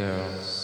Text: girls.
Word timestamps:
girls. 0.00 0.59